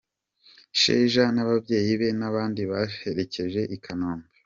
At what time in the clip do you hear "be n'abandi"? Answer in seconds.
1.99-2.61